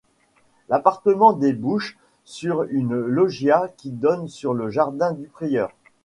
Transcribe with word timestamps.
L'appartement 0.67 1.31
débouche 1.31 1.95
sur 2.23 2.63
une 2.63 2.95
loggia 2.97 3.69
qui 3.77 3.91
donne 3.91 4.27
sur 4.29 4.55
le 4.55 4.71
jardin 4.71 5.11
du 5.11 5.27
prieur. 5.27 5.71